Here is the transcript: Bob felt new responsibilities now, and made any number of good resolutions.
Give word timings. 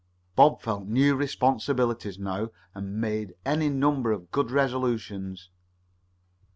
Bob 0.35 0.59
felt 0.63 0.87
new 0.87 1.15
responsibilities 1.15 2.17
now, 2.17 2.49
and 2.73 2.99
made 2.99 3.35
any 3.45 3.69
number 3.69 4.11
of 4.11 4.31
good 4.31 4.49
resolutions. 4.49 5.51